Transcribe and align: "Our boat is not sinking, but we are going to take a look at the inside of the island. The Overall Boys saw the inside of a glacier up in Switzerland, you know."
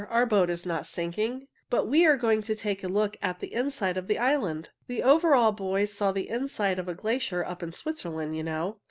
"Our 0.09 0.25
boat 0.25 0.49
is 0.49 0.65
not 0.65 0.87
sinking, 0.87 1.47
but 1.69 1.85
we 1.87 2.07
are 2.07 2.17
going 2.17 2.41
to 2.41 2.55
take 2.55 2.83
a 2.83 2.87
look 2.87 3.17
at 3.21 3.39
the 3.39 3.53
inside 3.53 3.97
of 3.97 4.07
the 4.07 4.17
island. 4.17 4.69
The 4.87 5.03
Overall 5.03 5.51
Boys 5.51 5.93
saw 5.93 6.11
the 6.11 6.27
inside 6.27 6.79
of 6.79 6.87
a 6.87 6.95
glacier 6.95 7.45
up 7.45 7.61
in 7.61 7.71
Switzerland, 7.71 8.35
you 8.35 8.41
know." 8.41 8.77